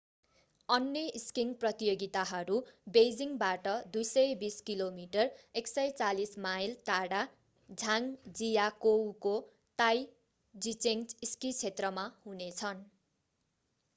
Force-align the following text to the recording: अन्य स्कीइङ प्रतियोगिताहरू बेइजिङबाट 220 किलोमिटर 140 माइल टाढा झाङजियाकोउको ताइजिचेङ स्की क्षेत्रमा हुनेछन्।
अन्य 0.69 1.01
स्कीइङ 1.23 1.49
प्रतियोगिताहरू 1.63 2.55
बेइजिङबाट 2.95 3.67
220 3.97 4.57
किलोमिटर 4.69 5.29
140 5.61 6.33
माइल 6.45 6.73
टाढा 6.89 7.19
झाङजियाकोउको 7.69 9.35
ताइजिचेङ 9.79 11.05
स्की 11.27 11.53
क्षेत्रमा 11.53 12.07
हुनेछन्। 12.25 12.83